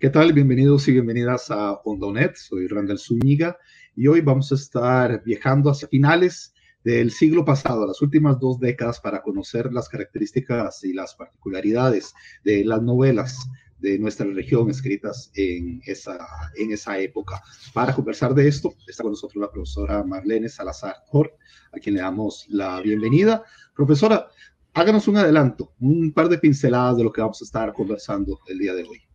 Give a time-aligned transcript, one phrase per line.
[0.00, 0.32] ¿Qué tal?
[0.32, 2.34] Bienvenidos y bienvenidas a Ondonet.
[2.34, 3.58] Soy Randall Zúñiga
[3.94, 8.98] y hoy vamos a estar viajando hacia finales del siglo pasado, las últimas dos décadas,
[8.98, 13.46] para conocer las características y las particularidades de las novelas
[13.78, 16.18] de nuestra región escritas en esa,
[16.56, 17.42] en esa época.
[17.74, 21.34] Para conversar de esto, está con nosotros la profesora Marlene Salazar Hort,
[21.74, 23.44] a quien le damos la bienvenida.
[23.76, 24.28] Profesora,
[24.72, 28.58] háganos un adelanto, un par de pinceladas de lo que vamos a estar conversando el
[28.60, 29.09] día de hoy.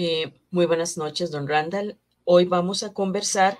[0.00, 1.98] Eh, muy buenas noches, don Randall.
[2.22, 3.58] Hoy vamos a conversar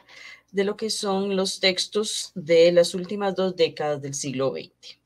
[0.53, 5.01] de lo que son los textos de las últimas dos décadas del siglo XX.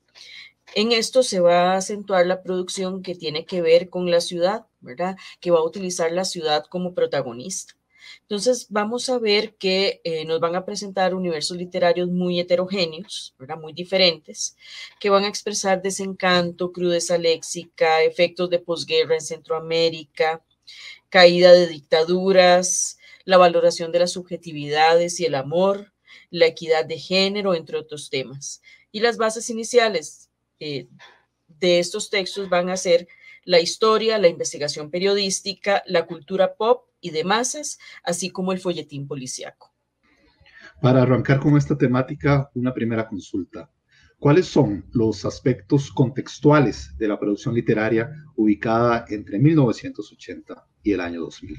[0.75, 4.67] En esto se va a acentuar la producción que tiene que ver con la ciudad,
[4.79, 5.17] ¿verdad?
[5.39, 7.73] Que va a utilizar la ciudad como protagonista.
[8.21, 13.57] Entonces, vamos a ver que eh, nos van a presentar universos literarios muy heterogéneos, ¿verdad?
[13.57, 14.55] muy diferentes,
[14.99, 20.43] que van a expresar desencanto, crudeza léxica, efectos de posguerra en Centroamérica,
[21.13, 25.93] caída de dictaduras, la valoración de las subjetividades y el amor,
[26.31, 28.63] la equidad de género, entre otros temas.
[28.91, 30.87] Y las bases iniciales eh,
[31.47, 33.07] de estos textos van a ser
[33.43, 39.07] la historia, la investigación periodística, la cultura pop y de masas, así como el folletín
[39.07, 39.71] policiaco.
[40.81, 43.69] Para arrancar con esta temática, una primera consulta.
[44.17, 51.21] ¿Cuáles son los aspectos contextuales de la producción literaria ubicada entre 1980 y el año
[51.21, 51.57] 2000?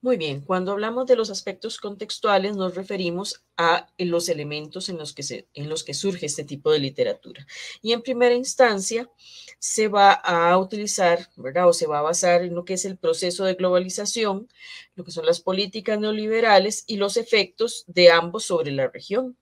[0.00, 5.12] Muy bien, cuando hablamos de los aspectos contextuales nos referimos a los elementos en los
[5.12, 7.44] que, se, en los que surge este tipo de literatura.
[7.82, 9.10] Y en primera instancia
[9.58, 11.68] se va a utilizar, ¿verdad?
[11.68, 14.46] O se va a basar en lo que es el proceso de globalización,
[14.94, 19.36] lo que son las políticas neoliberales y los efectos de ambos sobre la región.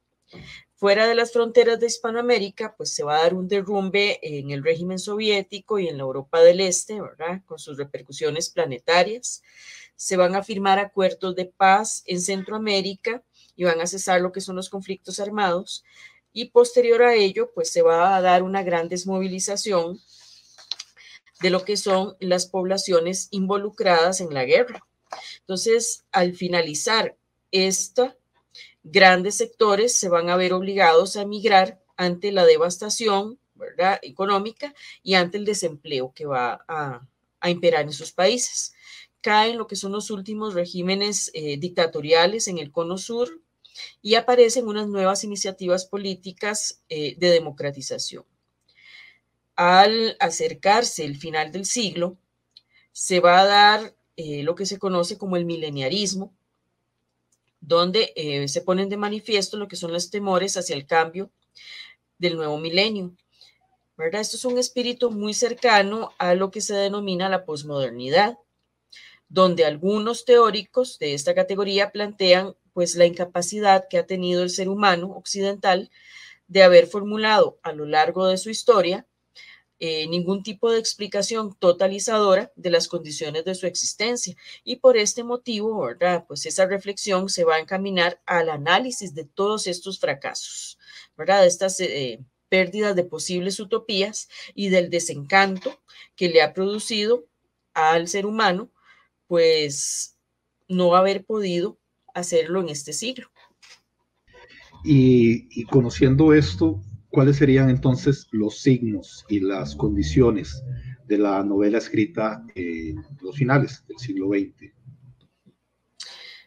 [0.78, 4.62] Fuera de las fronteras de Hispanoamérica, pues se va a dar un derrumbe en el
[4.62, 7.40] régimen soviético y en la Europa del Este, ¿verdad?
[7.46, 9.42] Con sus repercusiones planetarias.
[9.94, 13.22] Se van a firmar acuerdos de paz en Centroamérica
[13.56, 15.82] y van a cesar lo que son los conflictos armados.
[16.34, 19.98] Y posterior a ello, pues se va a dar una gran desmovilización
[21.40, 24.86] de lo que son las poblaciones involucradas en la guerra.
[25.40, 27.16] Entonces, al finalizar
[27.50, 28.14] esta
[28.82, 33.38] grandes sectores se van a ver obligados a emigrar ante la devastación
[34.02, 37.06] económica y ante el desempleo que va a,
[37.48, 38.74] imperar en sus países.
[39.20, 43.40] Caen lo que son los últimos regímenes eh, dictatoriales en el cono sur
[44.02, 48.24] y aparecen unas nuevas iniciativas políticas eh, de democratización.
[49.54, 52.18] Al acercarse el final del siglo,
[52.92, 56.34] se va a dar eh, lo que se conoce como el mileniarismo,
[57.66, 61.30] donde eh, se ponen de manifiesto lo que son los temores hacia el cambio
[62.16, 63.12] del nuevo milenio.
[63.96, 64.20] ¿verdad?
[64.20, 68.38] Esto es un espíritu muy cercano a lo que se denomina la posmodernidad,
[69.28, 74.68] donde algunos teóricos de esta categoría plantean pues la incapacidad que ha tenido el ser
[74.68, 75.90] humano occidental
[76.46, 79.06] de haber formulado a lo largo de su historia
[79.78, 84.34] eh, ningún tipo de explicación totalizadora de las condiciones de su existencia.
[84.64, 86.24] Y por este motivo, ¿verdad?
[86.26, 90.78] Pues esa reflexión se va a encaminar al análisis de todos estos fracasos,
[91.16, 91.46] ¿verdad?
[91.46, 95.78] Estas eh, pérdidas de posibles utopías y del desencanto
[96.14, 97.26] que le ha producido
[97.74, 98.70] al ser humano,
[99.26, 100.16] pues
[100.68, 101.78] no haber podido
[102.14, 103.28] hacerlo en este siglo.
[104.82, 106.80] Y conociendo esto,
[107.16, 110.62] ¿cuáles serían entonces los signos y las condiciones
[111.06, 114.70] de la novela escrita en los finales del siglo XX?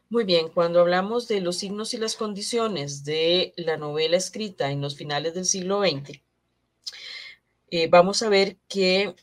[0.09, 4.79] Muy bien, cuando hablamos de los signos y las condiciones de la novela escrita en
[4.79, 6.21] los finales del siglo XX,
[7.71, 9.15] eh, vamos a ver que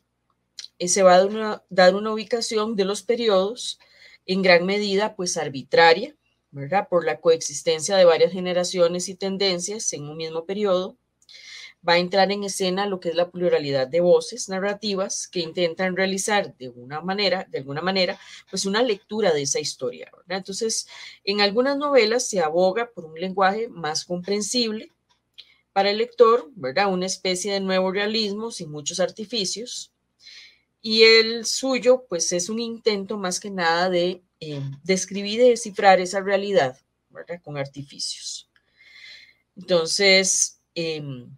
[0.80, 3.78] eh, se va a dar una, ubicación de los periodos
[4.26, 6.16] en gran medida pues arbitraria,
[6.50, 6.88] ¿verdad?
[6.88, 10.98] Por la coexistencia de varias generaciones y tendencias en un mismo periodo,
[11.86, 15.96] va a entrar en escena lo que es la pluralidad de voces narrativas que intentan
[15.96, 18.18] realizar de una manera, de alguna manera,
[18.50, 20.10] pues una lectura de esa historia.
[20.28, 20.88] Entonces,
[21.24, 24.92] en algunas novelas se aboga por un lenguaje más comprensible
[25.72, 26.92] para el lector, ¿verdad?
[26.92, 29.92] Una especie de nuevo realismo sin muchos artificios.
[30.82, 35.98] y el suyo pues es un intento más que nada de eh, describir y descifrar
[36.00, 36.78] esa realidad
[37.10, 37.40] ¿verdad?
[37.42, 38.48] con artificios.
[39.56, 41.28] Entonces, em,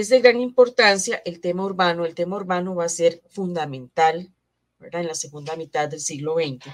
[0.00, 2.04] es de gran importancia el tema urbano.
[2.04, 4.30] El tema urbano va a ser fundamental
[4.78, 5.00] ¿verdad?
[5.02, 6.66] en la segunda mitad del siglo XX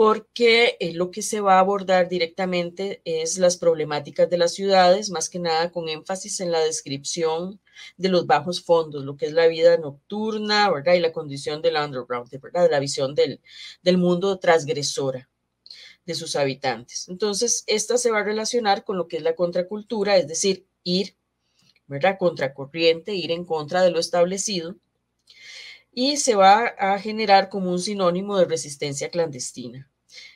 [0.00, 5.10] porque eh, lo que se va a abordar directamente es las problemáticas de las ciudades,
[5.10, 7.60] más que nada con énfasis en la descripción
[7.98, 10.94] de los bajos fondos, lo que es la vida nocturna, ¿verdad?
[10.94, 12.30] Y la condición del underground.
[12.30, 15.28] De la visión del mundo transgresora
[16.06, 17.06] de sus habitantes.
[17.10, 21.14] Entonces, esta se va a relacionar con lo que es la contracultura, es decir, ir,
[21.90, 22.18] ¿verdad?
[22.18, 24.76] Contracorriente, ir en contra de lo establecido
[25.92, 29.90] y se va a generar como un sinónimo de resistencia clandestina.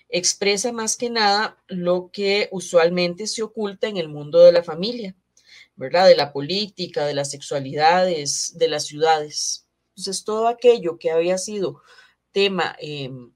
[0.09, 5.15] Expresa más que nada lo que usualmente se oculta en el mundo de la familia,
[5.77, 6.09] ¿verdad?
[6.09, 9.69] De la política, de las sexualidades, de las ciudades.
[9.91, 11.83] Entonces, todo aquello que había sido
[12.33, 13.33] tema em,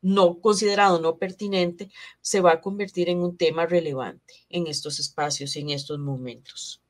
[0.00, 1.90] no considerado no pertinente,
[2.20, 6.82] se va a convertir en un tema relevante en estos espacios en estos momentos.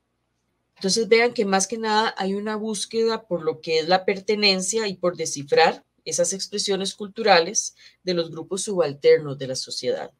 [0.78, 4.86] Entonces vean que más que nada hay una búsqueda por lo que es la pertenencia
[4.86, 10.12] y por descifrar esas expresiones culturales de los grupos subalternos de la sociedad.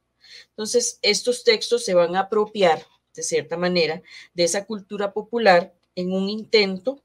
[0.51, 2.85] Entonces, estos textos se van a apropiar,
[3.15, 4.03] de cierta manera,
[4.35, 7.05] de esa cultura popular en un intento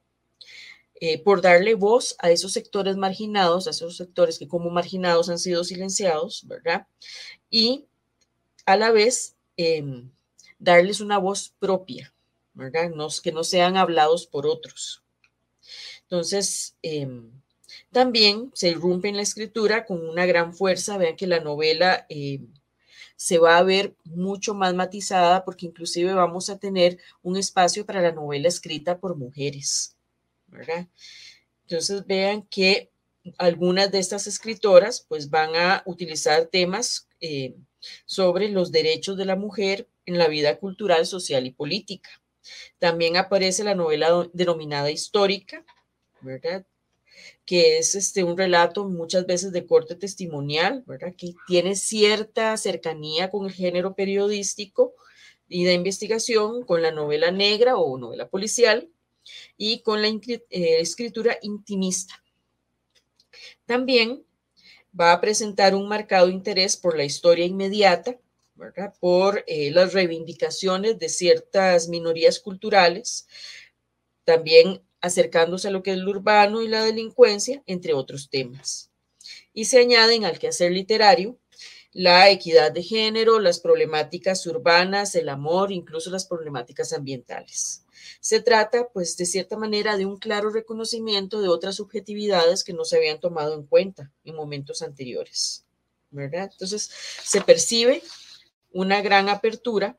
[0.96, 5.40] eh, por darle voz a esos sectores marginados, a esos sectores que como marginados han
[5.40, 6.88] sido silenciados, ¿verdad?
[7.50, 7.86] Y
[8.66, 10.10] a la vez em,
[10.60, 12.13] darles una voz propia,
[13.22, 15.04] que no sean hablados por otros.
[16.04, 17.32] Entonces, em,
[17.92, 20.98] también se irrumpe en la escritura con una gran fuerza.
[20.98, 22.48] Vean que la novela em,
[23.16, 28.02] se va a ver mucho más matizada porque inclusive vamos a tener un espacio para
[28.02, 29.96] la novela escrita por mujeres,
[31.62, 32.92] Entonces vean que
[33.38, 37.56] algunas de estas escritoras pues van a utilizar temas em,
[38.06, 42.10] sobre los derechos de la mujer en la vida cultural, social y política.
[42.80, 45.66] También aparece la novela denominada histórica,
[46.22, 46.66] ¿verdad?
[47.46, 51.14] que es este, un relato muchas veces de corte testimonial, ¿verdad?
[51.18, 54.94] que tiene cierta cercanía con el género periodístico
[55.48, 58.90] y de investigación, con la novela negra o novela policial
[59.58, 62.24] y con la eh, escritura intimista.
[63.66, 64.26] También
[65.00, 68.18] va a presentar un marcado interés por la historia inmediata,
[69.00, 73.28] por eh, las reivindicaciones de ciertas minorías culturales,
[74.24, 78.92] también acercándose a lo que es lo urbano y la delincuencia, entre otros temas.
[79.54, 81.38] Y se añaden al quehacer literario
[81.92, 87.86] la equidad de género, las problemáticas urbanas, el amor, incluso las problemáticas ambientales.
[88.20, 92.84] Se trata, pues, de cierta manera, de un claro reconocimiento de otras subjetividades que no
[92.86, 95.66] se habían tomado en cuenta en momentos anteriores,
[96.10, 96.50] ¿verdad?
[96.52, 96.90] Entonces,
[97.24, 98.02] se percibe
[98.74, 99.98] una gran apertura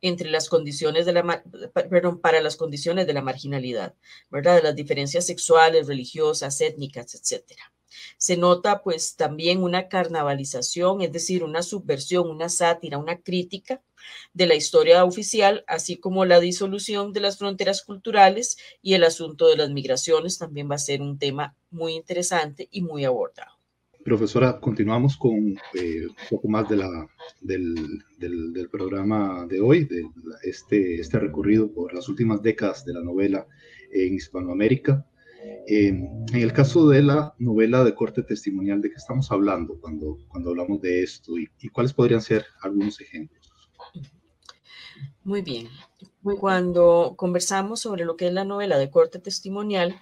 [0.00, 3.94] entre las condiciones de la, perdón, para las condiciones de la marginalidad,
[4.30, 4.56] ¿verdad?
[4.56, 7.72] De las diferencias sexuales, religiosas, étnicas, etcétera.
[8.18, 13.82] Se nota pues también una carnavalización, es decir, una subversión, una sátira, una crítica
[14.34, 19.48] de la historia oficial, así como la disolución de las fronteras culturales y el asunto
[19.48, 23.53] de las migraciones también va a ser un tema muy interesante y muy abordado.
[24.04, 27.08] Profesora, continuamos con eh, un poco más de la,
[27.40, 30.06] del, programa de hoy, de
[30.42, 33.46] este, este recorrido por las últimas décadas de la novela
[33.90, 35.06] en Hispanoamérica.
[35.66, 40.82] en el caso de la novela de corte testimonial, ¿de qué estamos hablando cuando, hablamos
[40.82, 43.43] de esto y cuáles podrían ser algunos ejemplos?
[45.24, 45.68] Muy bien.
[46.40, 49.98] Cuando conversamos sobre lo que es la novela de corte testimonial,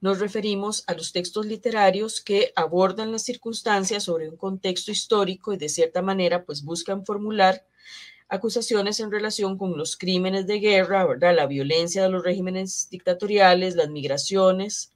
[0.00, 5.56] nos referimos a los textos literarios que abordan las circunstancias sobre un contexto histórico y
[5.56, 7.64] de cierta manera pues buscan formular
[8.28, 11.36] acusaciones en relación con los crímenes de guerra, ¿verdad?
[11.36, 14.92] la violencia de los regímenes dictatoriales, las migraciones,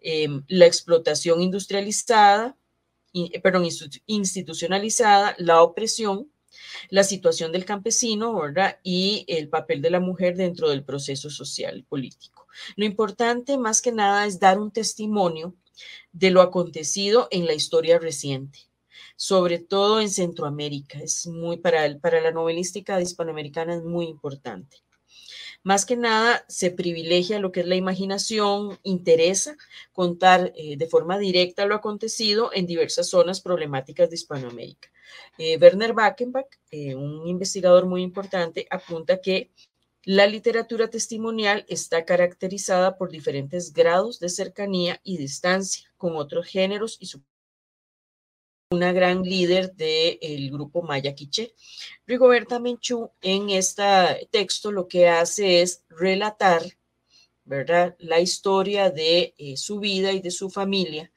[0.00, 2.56] em, la explotación industrializada,
[3.42, 3.66] perdón,
[4.06, 6.30] institucionalizada, la opresión,
[6.90, 8.78] la situación del campesino ¿verdad?
[8.82, 12.46] y el papel de la mujer dentro del proceso social y político.
[12.76, 15.54] Lo importante más que nada es dar un testimonio
[16.12, 18.60] de lo acontecido en la historia reciente,
[19.16, 20.98] sobre todo en Centroamérica.
[20.98, 24.78] Es muy para, para la novelística hispanoamericana es muy importante.
[25.66, 29.56] Más que nada se privilegia lo que es la imaginación, interesa
[29.92, 34.88] contar eh, de forma directa lo acontecido en diversas zonas problemáticas de Hispanoamérica.
[35.38, 39.50] Eh, Werner Backenbach, eh, un investigador muy importante, apunta que
[40.04, 46.96] La literatura testimonial está caracterizada por diferentes grados de cercanía y distancia con otros géneros
[47.00, 47.22] y su
[48.70, 51.54] una gran líder del grupo Maya Quiché.
[52.06, 56.62] Rigoberta Menchú en este texto lo que hace es relatar,
[57.44, 61.12] ¿verdad?, la historia de eh, su vida y de su familia,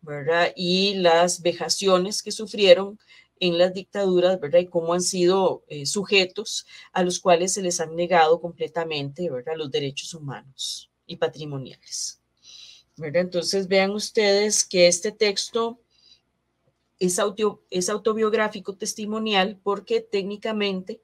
[0.00, 2.98] ¿verdad?, y las vejaciones que sufrieron
[3.38, 4.58] en las dictaduras, ¿verdad?
[4.58, 9.54] Y cómo han sido eh, sujetos a los cuales se les han negado completamente, ¿verdad?
[9.56, 12.20] Los derechos humanos y patrimoniales.
[12.96, 13.22] ¿verdad?
[13.22, 15.78] Entonces vean ustedes que este texto
[16.98, 17.20] es,
[17.70, 21.00] es autobiográfico testimonial porque técnicamente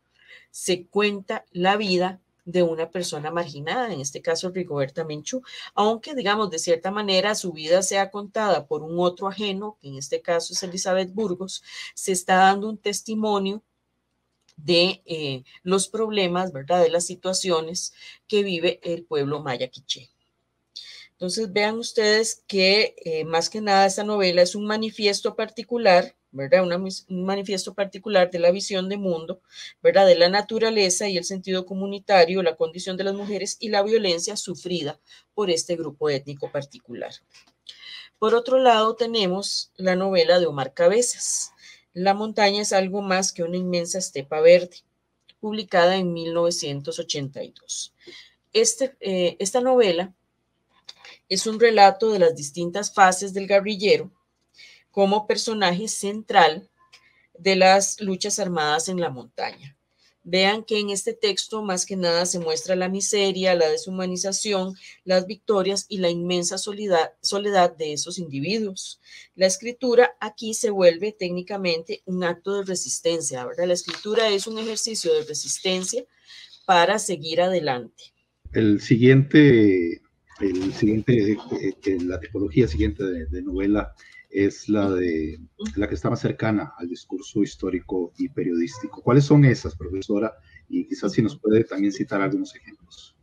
[0.51, 5.43] se cuenta la vida de una persona marginada, en este caso Rigoberta Menchú,
[5.75, 9.97] aunque digamos de cierta manera su vida sea contada por un otro ajeno, que en
[9.97, 11.63] este caso es Elizabeth Burgos,
[11.95, 13.63] se está dando un testimonio
[14.57, 16.83] de eh, los problemas, ¿verdad?
[16.83, 17.93] De las situaciones
[18.29, 20.13] que vive el pueblo maya quiché.
[21.14, 26.64] Entonces vean ustedes que eh, más que nada esta novela es un manifiesto particular ¿verdad?
[26.64, 29.40] un manifiesto particular de la visión de mundo,
[29.80, 30.04] ¿verdad?
[30.04, 34.37] De la naturaleza y el sentido comunitario, la condición de las mujeres y la violencia
[34.37, 34.99] sufrida
[35.33, 37.12] por este grupo étnico particular.
[38.18, 41.52] Por otro lado, tenemos la novela de Omar Cabezas.
[41.92, 44.78] La montaña es algo más que una inmensa estepa verde,
[45.38, 47.94] publicada en 1982.
[48.52, 50.12] Este, eh, esta novela
[51.29, 54.11] es un relato de las distintas fases del guerrillero
[54.91, 56.71] como personaje central
[57.38, 59.76] de las luchas armadas en la montaña.
[60.26, 64.75] Vean que en este texto más que nada se muestra la miseria, la deshumanización,
[65.05, 69.00] las victorias y la inmensa soledad, de esos individuos.
[69.35, 73.67] La escritura aquí se vuelve técnicamente un acto de resistencia, ¿verdad?
[73.67, 76.05] La escritura es un ejercicio de resistencia
[76.64, 78.14] para seguir adelante.
[78.55, 80.00] El siguiente,
[80.41, 83.95] el siguiente, eh, la tipología siguiente de novela
[84.35, 85.38] es la, de,
[85.76, 89.00] la que está más cercana al discurso histórico y periodístico.
[89.00, 90.35] ¿Cuáles son esas, profesora?
[90.69, 93.14] Y quizás si nos puede también citar algunos ejemplos.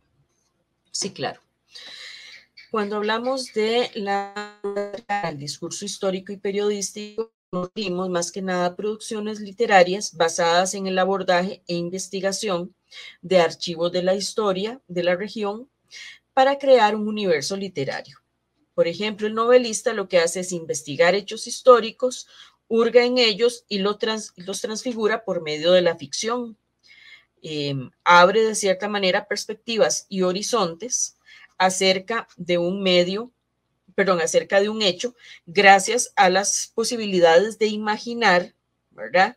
[0.90, 1.40] Sí, claro.
[2.70, 4.58] Cuando hablamos de la,
[5.28, 10.98] el discurso histórico y periodístico, nos dimos más que nada producciones literarias basadas en el
[10.98, 12.74] abordaje e investigación
[13.20, 15.68] de archivos de la historia de la región
[16.34, 18.18] para crear un universo literario.
[18.74, 22.26] Por ejemplo, el novelista lo que hace es investigar hechos históricos,
[22.68, 26.56] hurga en ellos y los transfigura por medio de la ficción.
[27.42, 31.18] Em, abre de cierta manera perspectivas y horizontes
[31.58, 33.32] acerca de un medio,
[33.94, 38.54] perdón, acerca de un hecho, gracias a las posibilidades de imaginar,
[38.90, 39.36] ¿verdad?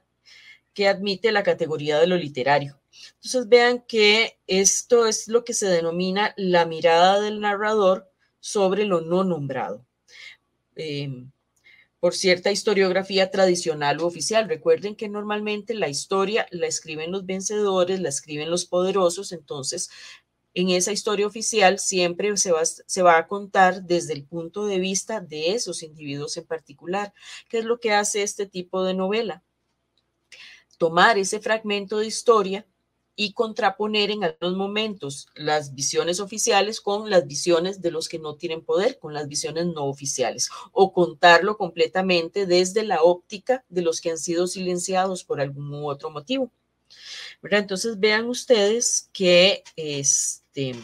[0.73, 2.79] Que admite la categoría de lo literario.
[3.15, 9.01] Entonces vean que esto es lo que se denomina la mirada del narrador sobre lo
[9.01, 9.85] no nombrado.
[10.75, 11.31] Em,
[12.05, 14.47] por cierta historiografía tradicional o oficial.
[14.47, 19.89] Recuerden que normalmente la historia la escriben los vencedores, la escriben los poderosos, entonces
[20.53, 24.77] en esa historia oficial siempre se va, se va, a contar desde el punto de
[24.77, 27.12] vista de esos individuos en particular.
[27.50, 29.43] ¿Qué es lo que hace este tipo de novela?
[30.77, 32.67] Tomar ese fragmento de historia
[33.15, 38.36] y contraponer en algunos momentos las visiones oficiales con las visiones de los que no
[38.36, 44.01] tienen poder, con las visiones no oficiales, o contarlo completamente desde la óptica de los
[44.01, 46.51] que han sido silenciados por algún u otro motivo.
[47.41, 50.75] Entonces vean ustedes que este,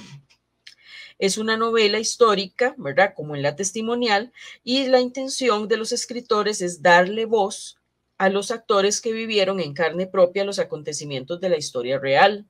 [1.18, 3.14] es una novela histórica, ¿verdad?
[3.16, 4.32] Como en la testimonial,
[4.64, 7.81] y la intención de los escritores es darle voz
[8.22, 12.48] a los actores que vivieron en carne propia los acontecimientos de la historia real,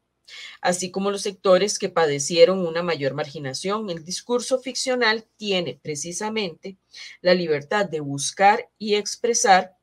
[0.59, 3.89] así como los sectores que padecieron una mayor marginación.
[3.89, 6.77] El discurso ficcional tiene precisamente
[7.21, 9.77] la libertad de buscar y expresar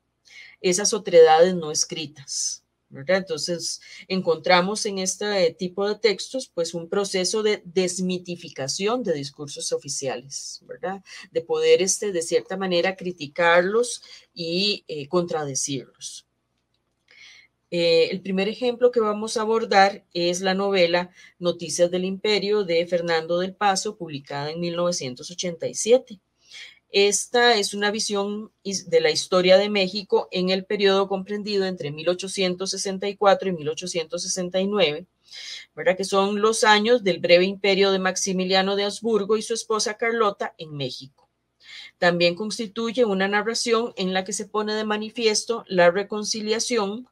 [0.61, 2.63] esas otredades no escritas.
[2.91, 10.63] Entonces, encontramos en este tipo de textos, pues, un proceso de desmitificación de discursos oficiales.
[11.31, 14.01] De poder, este, de cierta manera, criticarlos
[14.33, 16.25] y eh, contradecirlos.
[17.71, 22.85] Eh, el primer ejemplo que vamos a abordar es la novela Noticias del Imperio de
[22.87, 26.19] Fernando del Paso, publicada en 1987.
[26.91, 33.49] Esta es una visión de la historia de México en el periodo comprendido entre 1864
[33.49, 35.05] y 1869,
[35.75, 35.95] ¿verdad?
[35.95, 40.55] que son los años del breve imperio de Maximiliano de Habsburgo y su esposa Carlota
[40.57, 41.29] en México.
[41.99, 47.07] También constituye una narración en la que se pone de manifiesto la reconciliación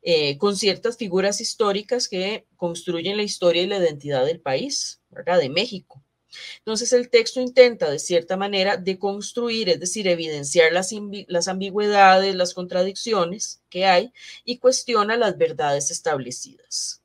[0.00, 5.00] eh, con ciertas figuras históricas que construyen la historia y la identidad del país.
[5.10, 6.03] De México.
[6.58, 10.90] Entonces el texto intenta de cierta manera deconstruir, es decir, evidenciar las,
[11.28, 14.12] las ambigüedades, las contradicciones que hay
[14.44, 17.02] y cuestiona las verdades establecidas.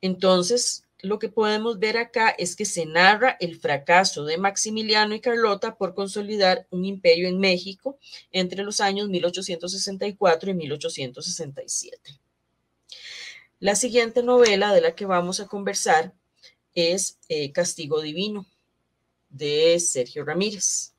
[0.00, 5.20] Entonces, lo que podemos ver acá es que se narra el fracaso de Maximiliano y
[5.20, 7.98] Carlota por consolidar un imperio en México
[8.32, 12.20] entre los años 1864 y 1867.
[13.58, 16.14] La siguiente novela de la que vamos a conversar
[16.74, 18.46] es eh, Castigo Divino
[19.28, 20.94] de Sergio Ramírez.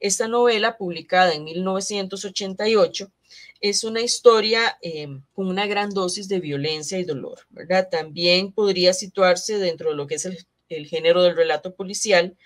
[0.00, 3.12] Esta novela, publicada en 1988,
[3.60, 7.88] es una historia eh, con una gran dosis de violencia y dolor, ¿verdad?
[7.90, 12.36] También podría situarse dentro de lo que es el, género del relato policial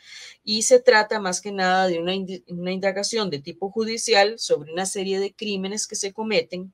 [0.42, 2.14] y se trata más que nada de una,
[2.48, 6.72] una, indagación de tipo judicial sobre una serie de crímenes que se cometen,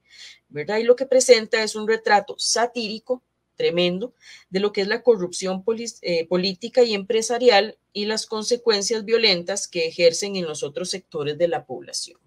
[0.48, 0.78] ¿verdad?
[0.78, 3.24] Y lo que presenta es un retrato satírico
[3.60, 4.14] tremendo
[4.48, 5.62] de lo que es la corrupción
[6.00, 11.46] eh, política y empresarial y las consecuencias violentas que ejercen en los otros sectores de
[11.46, 12.18] la población.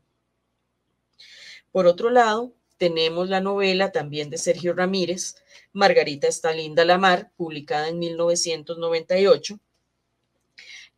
[1.71, 5.37] Por otro lado, tenemos la novela también de Sergio Ramírez,
[5.71, 9.59] Margarita está linda la mar, publicada en 1998.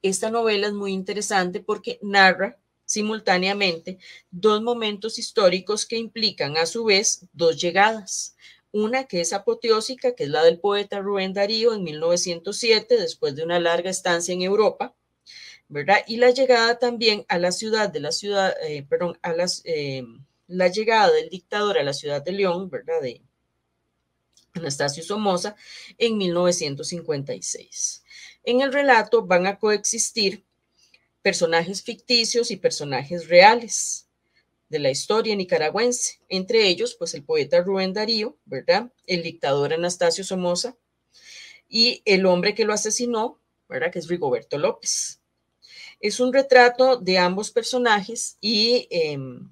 [0.02, 4.00] Esta novela es muy interesante porque narra simultáneamente
[4.32, 8.36] dos momentos históricos que implican a su vez dos llegadas.
[8.76, 13.46] Una que es apoteósica, que es la del poeta Rubén Darío en 1907, después de
[13.46, 14.94] una larga estancia en Europa,
[15.70, 16.00] ¿verdad?
[16.08, 19.62] Y la llegada también a la ciudad de la ciudad, eh, perdón, a las...
[19.64, 20.04] Eh,
[20.48, 23.02] la llegada del dictador a la ciudad de León, ¿verdad?
[23.02, 23.22] De
[24.54, 25.56] Anastasio Somoza
[25.98, 28.04] en 1956.
[28.44, 30.44] En el relato van a coexistir
[31.22, 34.05] personajes ficticios y personajes reales
[34.70, 38.92] de la historia nicaragüense, entre ellos, pues el poeta Rubén Darío, ¿verdad?
[39.06, 40.76] El dictador Anastasio Somoza
[41.70, 43.92] y el hombre que lo asesinó, ¿verdad?
[43.92, 45.22] Que es Rigoberto López.
[46.00, 49.50] Es un retrato de ambos personajes y em,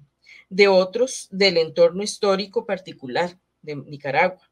[0.48, 4.50] de otros del entorno histórico particular de Nicaragua.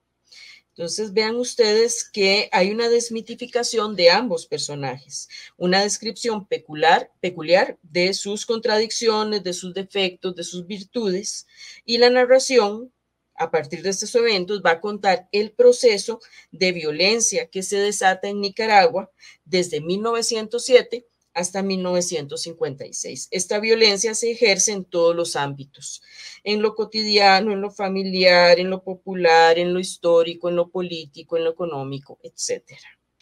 [0.75, 8.15] Entonces vean ustedes que hay una desmitificación de ambos personajes, una descripción peculiar, peculiar de
[8.15, 11.47] sus contradicciones, de sus defectos, de sus virtudes,
[11.85, 12.91] y la narración
[13.35, 18.29] a partir de estos eventos va a contar el proceso de violencia que se desata
[18.29, 19.11] en Nicaragua
[19.45, 23.29] desde 1907 hasta 1956.
[23.31, 26.03] Esta violencia se ejerce en todos los ámbitos,
[26.45, 31.37] en lo cotidiano, en lo familiar, en lo popular, en lo histórico, en lo político,
[31.37, 32.79] en lo económico, etc.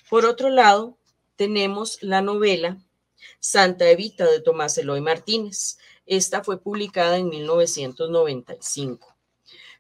[0.09, 0.99] Por otro lado,
[1.37, 2.79] tenemos la novela
[3.39, 5.79] Santa Evita de Tomás Eloy Martínez.
[6.07, 9.17] Esta fue publicada en 1995.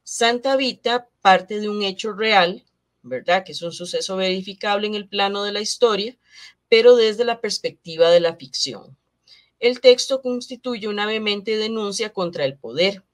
[0.02, 2.64] Santa Evita parte de un hecho real,
[3.02, 3.44] ¿verdad?
[3.44, 6.16] Que es un suceso verificable en el plano de la historia,
[6.70, 8.96] pero desde la perspectiva de la ficción.
[9.58, 13.04] El texto constituye una vehemente denuncia contra el poder.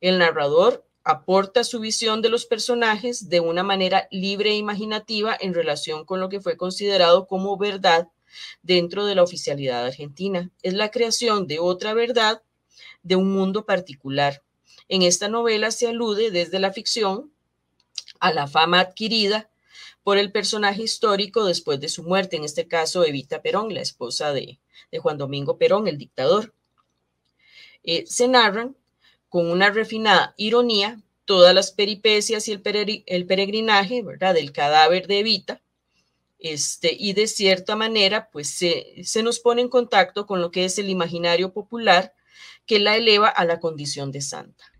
[0.00, 5.54] El narrador aporta su visión de los personajes de una manera libre e imaginativa en
[5.54, 8.08] relación con lo que fue considerado como verdad
[8.62, 10.50] dentro de la oficialidad argentina.
[10.62, 12.42] Es la creación de otra verdad
[13.02, 14.42] de un mundo particular.
[14.88, 17.32] En esta novela se alude desde la ficción
[18.20, 19.50] a la fama adquirida
[20.02, 24.32] por el personaje histórico después de su muerte, en este caso Evita Perón, la esposa
[24.32, 24.58] de,
[25.00, 26.54] Juan Domingo Perón, el dictador.
[27.82, 28.76] Eh, se narran
[29.28, 32.60] con una refinada ironía todas las peripecias y el,
[33.26, 35.62] peregrinaje, ¿verdad?, del cadáver de Evita,
[36.38, 40.64] este, y de cierta manera, pues se, se nos pone en contacto con lo que
[40.64, 42.14] es el imaginario popular
[42.66, 44.71] que la eleva a la condición de santa.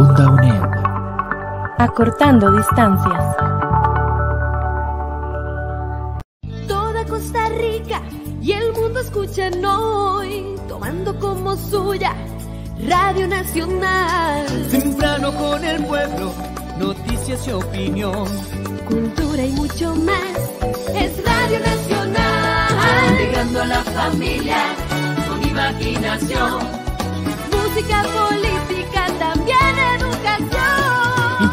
[0.00, 0.62] Onda UNED.
[1.76, 3.36] Acortando distancias.
[6.66, 8.00] Toda Costa Rica
[8.40, 12.14] y el mundo escuchan hoy, tomando como suya
[12.88, 14.46] Radio Nacional.
[14.70, 16.32] Temprano con el pueblo,
[16.78, 18.26] noticias y opinión.
[18.88, 20.38] Cultura y mucho más.
[20.94, 23.18] Es Radio Nacional.
[23.18, 24.56] Llegando a la familia
[25.28, 26.58] con imaginación.
[27.52, 28.89] Música política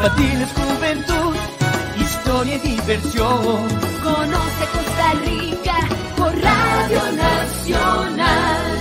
[0.08, 1.36] Infantiles, juventud,
[2.00, 3.68] historia y diversión.
[4.02, 5.76] Conoce Costa Rica
[6.16, 8.78] por Radio Nacional.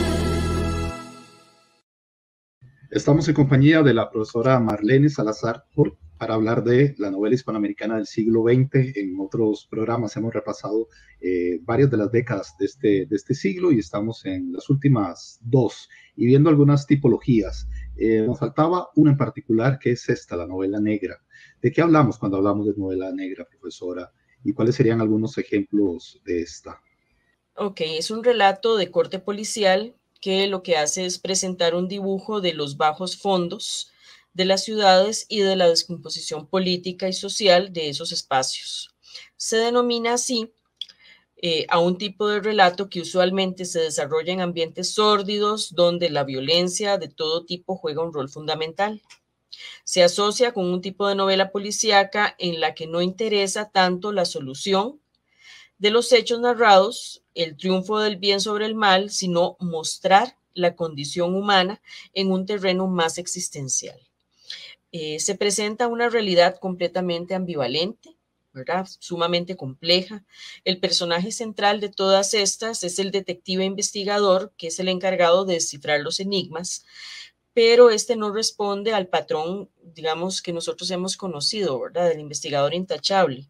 [2.89, 5.65] Estamos en compañía de la profesora Marlene Salazar
[6.17, 8.95] para hablar de la novela hispanoamericana del siglo XX.
[8.95, 10.87] En otros programas hemos repasado
[11.19, 15.39] eh, varias de las décadas de este, de este siglo y estamos en las últimas
[15.41, 17.67] dos y viendo algunas tipologías.
[17.97, 21.19] Eh, nos faltaba una en particular que es esta, la novela negra.
[21.61, 24.11] ¿De qué hablamos cuando hablamos de novela negra, profesora?
[24.43, 26.79] ¿Y cuáles serían algunos ejemplos de esta?
[27.55, 32.39] Ok, es un relato de corte policial que lo que hace es presentar un dibujo
[32.41, 33.91] de los bajos fondos
[34.33, 38.95] de las ciudades y de la descomposición política y social de esos espacios.
[39.35, 40.53] Se denomina así
[41.39, 46.23] eh, a un tipo de relato que usualmente se desarrolla en ambientes sórdidos donde la
[46.23, 49.03] violencia de todo tipo juega un rol fundamental.
[49.83, 54.25] Se asocia con un tipo de novela policíaca en la que no interesa tanto la
[54.25, 54.99] solución
[55.77, 61.35] de los hechos narrados, el triunfo del bien sobre el mal, sino mostrar la condición
[61.35, 61.81] humana
[62.13, 63.99] en un terreno más existencial.
[64.91, 68.16] Eh, se presenta una realidad completamente ambivalente,
[68.57, 68.87] ¿verdad?
[68.99, 70.25] sumamente compleja.
[70.65, 75.55] El personaje central de todas estas es el detective investigador, que es el encargado de
[75.55, 76.85] descifrar los enigmas,
[77.53, 82.09] pero este no responde al patrón, digamos, que nosotros hemos conocido, ¿verdad?
[82.09, 83.49] Del investigador intachable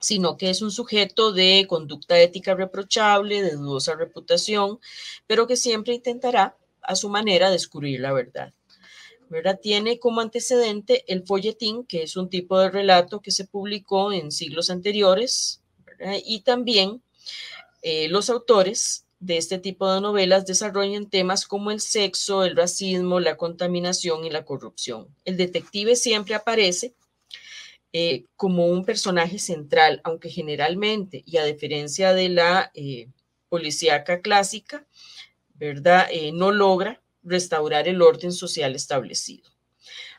[0.00, 4.78] sino que es un sujeto de conducta ética reprochable, de dudosa reputación,
[5.26, 8.54] pero que siempre intentará a su manera descubrir la verdad.
[9.30, 9.58] ¿Verdad?
[9.62, 14.32] Tiene como antecedente el folletín, que es un tipo de relato que se publicó en
[14.32, 15.62] siglos anteriores,
[16.24, 17.02] y también
[17.82, 23.18] eh, los autores de este tipo de novelas desarrollan temas como el sexo, el racismo,
[23.18, 25.08] la contaminación y la corrupción.
[25.24, 26.94] El detective siempre aparece
[27.92, 33.08] eh, como un personaje central, aunque generalmente, y a diferencia de la eh,
[33.48, 34.86] policíaca clásica,
[35.54, 36.06] ¿verdad?
[36.32, 39.50] No logra restaurar el orden social establecido.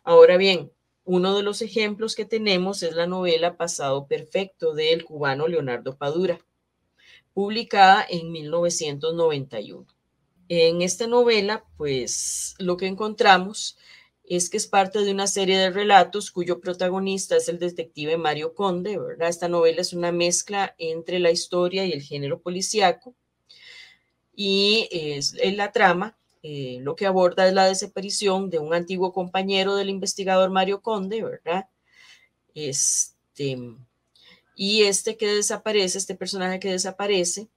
[0.04, 0.72] Ahora bien,
[1.04, 6.40] uno de los ejemplos que tenemos es la novela Pasado Perfecto del cubano Leonardo Padura,
[7.34, 9.88] publicada en 1991.
[10.50, 13.78] En esta novela, pues lo que encontramos
[14.24, 18.54] es que es parte de una serie de relatos cuyo protagonista es el detective Mario
[18.54, 19.30] Conde, ¿verdad?
[19.30, 23.16] Esta novela es una mezcla entre la historia y el género policíaco
[24.36, 29.12] y es en la trama eh, lo que aborda es la desaparición de un antiguo
[29.14, 31.70] compañero del investigador Mario Conde, ¿verdad?
[32.56, 33.58] Este,
[34.56, 37.50] y este que desaparece, este personaje que desaparece,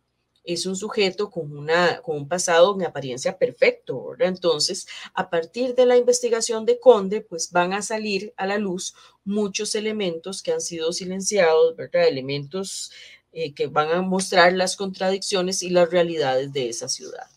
[0.44, 4.28] es un sujeto con, una, con un pasado en apariencia perfecto, ¿verdad?
[4.28, 8.94] Entonces, a partir de la investigación de Conde, pues van a salir a la luz
[9.24, 12.08] muchos elementos que han sido silenciados, ¿verdad?
[12.08, 12.90] Elementos
[13.32, 17.31] eh, que van a mostrar las contradicciones y las realidades de esa ciudad.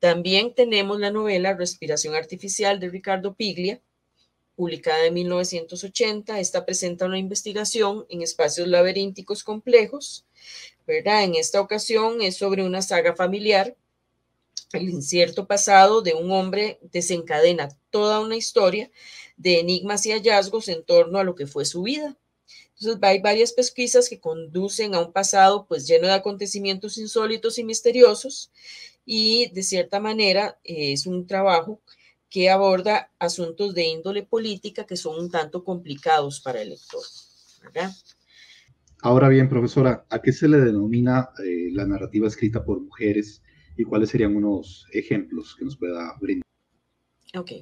[0.00, 3.80] También tenemos la novela Respiración Artificial de Ricardo Piglia,
[4.56, 6.40] publicada en 1980.
[6.40, 10.24] Esta presenta una investigación en espacios laberínticos complejos
[10.90, 13.76] en esta ocasión es sobre una saga familiar.
[14.72, 18.90] El incierto pasado de un hombre desencadena toda una historia
[19.36, 22.16] de enigmas y hallazgos en torno a lo que fue su vida.
[22.76, 27.64] Entonces hay varias pesquisas que conducen a un pasado pues lleno de acontecimientos insólitos y
[27.64, 28.50] misteriosos
[29.12, 31.80] y de cierta manera es un trabajo
[32.28, 37.02] que aborda asuntos de índole política que son un tanto complicados para el lector.
[39.02, 43.42] Ahora bien, profesora, ¿a qué se le denomina eh, la narrativa escrita por mujeres
[43.76, 46.49] y cuáles serían unos ejemplos que nos pueda brindar?
[47.36, 47.52] Ok.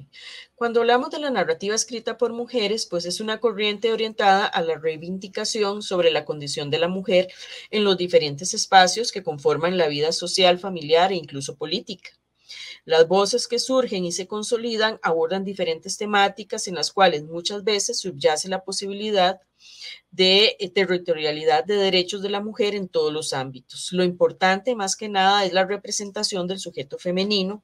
[0.55, 4.79] Cuando hablamos de la narrativa escrita por mujeres, pues es una corriente orientada a la
[4.79, 7.27] reivindicación sobre la condición de la mujer
[7.69, 12.09] en los diferentes espacios que conforman la vida social, familiar e incluso política.
[12.83, 17.99] Las voces que surgen y se consolidan abordan diferentes temáticas en las cuales muchas veces
[17.99, 19.39] subyace la posibilidad
[20.09, 23.91] de eh, territorialidad de derechos de la mujer en todos los ámbitos.
[23.91, 27.61] Lo importante más que nada es la representación del sujeto femenino,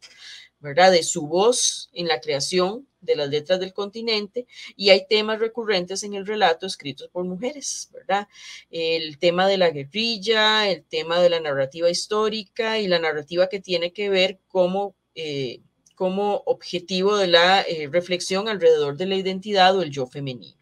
[0.66, 0.92] ¿verdad?
[0.92, 6.02] De su voz en la creación de las letras del continente y hay temas recurrentes
[6.02, 8.28] en el relato escritos por mujeres, ¿verdad?
[8.72, 13.60] El tema de la guerrilla, el tema de la narrativa histórica y la narrativa que
[13.60, 15.62] tiene que ver como, eh,
[15.94, 20.58] como objetivo de la eh, reflexión alrededor de la identidad o el yo femenino.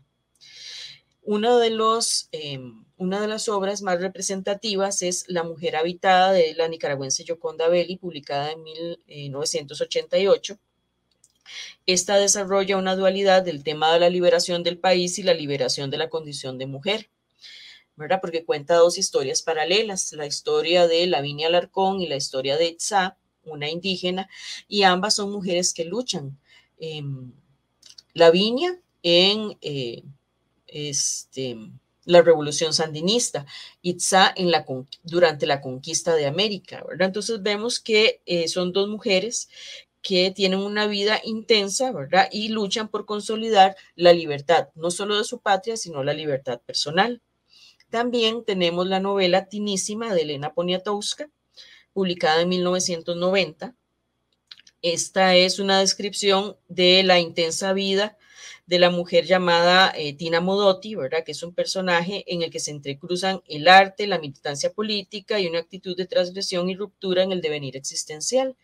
[1.22, 6.54] Uno de los, em, una de las obras más representativas es La mujer habitada de
[6.56, 10.58] la nicaragüense Yoconda Belli, publicada en 1988.
[11.86, 15.98] Esta desarrolla una dualidad del tema de la liberación del país y la liberación de
[15.98, 17.10] la condición de mujer,
[17.96, 18.20] ¿verdad?
[18.22, 23.18] Porque cuenta dos historias paralelas, la historia de Lavinia Alarcón y la historia de Itzá,
[23.44, 24.30] una indígena,
[24.68, 26.40] y ambas son mujeres que luchan.
[26.78, 27.04] Eh,
[28.14, 30.04] Lavinia en eh,
[30.68, 31.58] este,
[32.06, 33.46] la revolución sandinista,
[33.82, 34.66] Itza en la,
[35.04, 36.84] durante la conquista de América.
[37.00, 39.50] Entonces vemos que eh, son dos mujeres
[40.04, 41.92] que tienen una vida intensa.
[42.32, 47.22] Y luchan por consolidar la libertad, no solo de su patria, sino la libertad personal.
[47.90, 51.30] También tenemos la novela Tinísima de Elena Poniatowska,
[51.94, 53.76] publicada en 1990.
[54.82, 58.18] Esta es una descripción de la intensa vida
[58.66, 61.24] de la mujer llamada eh, Tina Modotti, ¿verdad?
[61.26, 65.48] Que es un personaje en el que se entrecruzan el arte, la militancia política y
[65.48, 68.56] una actitud de transgresión y ruptura en el devenir existencial.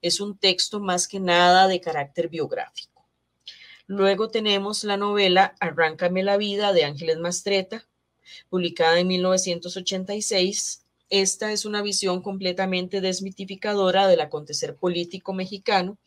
[0.00, 3.06] Es un texto más que nada de carácter biográfico.
[3.86, 7.86] Luego tenemos la novela Arráncame la vida de Ángeles Mastreta,
[8.48, 10.81] publicada en 1986
[11.12, 15.98] esta es una visión completamente desmitificadora del acontecer político mexicano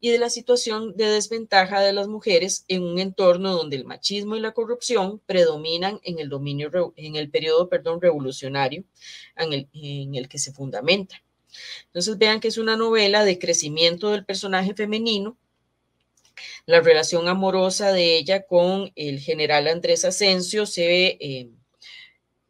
[0.00, 4.36] y de la situación de desventaja de las mujeres en un entorno donde el machismo
[4.36, 8.84] y la corrupción predominan en el dominio en el periodo, perdón, revolucionario
[9.36, 11.22] en el, en el que se fundamenta.
[11.88, 15.36] Entonces vean que es una novela de crecimiento del personaje femenino
[16.66, 21.50] la relación amorosa de ella con el general Andrés Asensio se ve eh,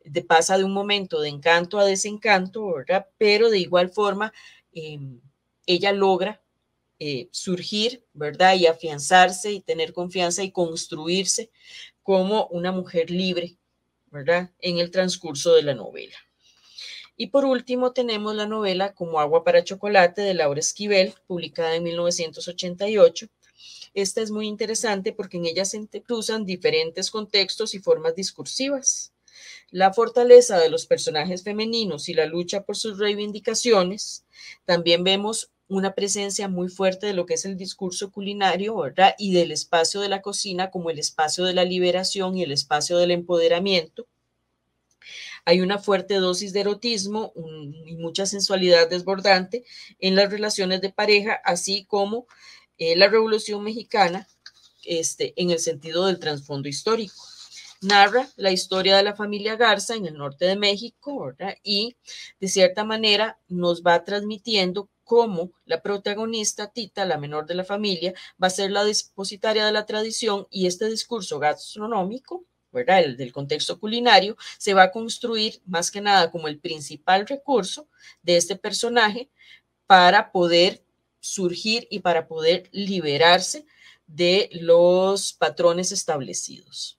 [0.04, 3.08] de, pasa de un momento de encanto a desencanto, ¿verdad?
[3.18, 4.32] Pero de igual forma,
[4.72, 5.20] em,
[5.66, 6.40] ella logra
[7.00, 8.54] eh, surgir, ¿verdad?
[8.54, 11.50] Y afianzarse y tener confianza y construirse
[12.02, 13.56] como una mujer libre,
[14.10, 14.50] ¿verdad?
[14.60, 16.16] En el transcurso de la novela.
[17.16, 21.84] Y por último tenemos la novela Como agua para chocolate de Laura Esquivel, publicada en
[21.84, 23.28] 1988.
[23.94, 29.13] Esta es muy interesante porque en ella se entrecruzan diferentes contextos y formas discursivas
[29.70, 34.24] la fortaleza de los personajes femeninos y la lucha por sus reivindicaciones,
[34.64, 39.14] también vemos una presencia muy fuerte de lo que es el discurso culinario, ¿verdad?
[39.18, 42.98] Y del espacio de la cocina como el espacio de la liberación y el espacio
[42.98, 44.06] del empoderamiento.
[45.44, 47.32] Hay una fuerte dosis de erotismo
[47.86, 49.64] y mucha sensualidad desbordante
[49.98, 52.26] en las relaciones de pareja, así como
[52.78, 54.26] eh, la Revolución Mexicana,
[54.84, 57.33] este, en el sentido del trasfondo histórico
[57.84, 61.54] narra la historia de la familia Garza en el norte de México, ¿verdad?
[61.62, 61.96] Y
[62.40, 68.14] de cierta manera nos va transmitiendo cómo la protagonista, Tita, la menor de la familia,
[68.42, 73.02] va a ser la dispositaria de la tradición y este discurso gastronómico, ¿verdad?
[73.02, 77.88] El del contexto culinario, se va a construir más que nada como el principal recurso
[78.22, 79.30] de este personaje
[79.86, 80.82] para poder
[81.20, 83.66] surgir y para poder liberarse
[84.06, 86.98] de los patrones establecidos.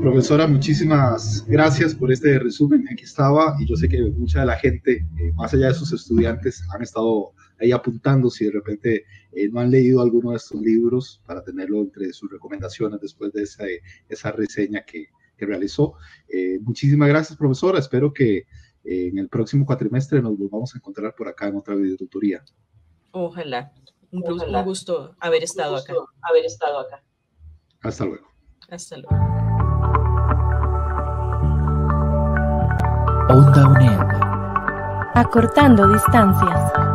[0.00, 2.86] Profesora, muchísimas gracias por este resumen.
[2.90, 5.92] Aquí estaba y yo sé que mucha de la gente, eh, más allá de sus
[5.92, 10.58] estudiantes, han estado ahí apuntando si de repente eh, no han leído alguno de estos
[10.58, 13.64] libros para tenerlo entre sus recomendaciones después de esa,
[14.08, 15.92] esa reseña que, que realizó.
[16.28, 17.78] Eh, muchísimas gracias, profesora.
[17.78, 18.46] Espero que
[18.82, 22.42] en el próximo cuatrimestre nos volvamos a encontrar por acá en otra videotutoría.
[23.10, 23.70] Ojalá.
[24.10, 25.92] Un, un gusto haber estado acá.
[26.22, 27.04] Haber estado acá.
[27.82, 28.26] Hasta luego.
[28.70, 29.69] Hasta luego.
[33.32, 34.00] Onda UNED.
[35.14, 36.89] Acortando distancias.